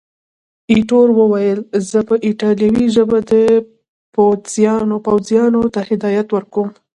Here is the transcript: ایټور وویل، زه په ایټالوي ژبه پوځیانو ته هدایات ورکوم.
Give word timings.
ایټور 0.71 1.07
وویل، 1.19 1.59
زه 1.89 1.99
په 2.09 2.15
ایټالوي 2.25 2.85
ژبه 2.95 3.19
پوځیانو 5.05 5.63
ته 5.73 5.79
هدایات 5.89 6.27
ورکوم. 6.31 6.69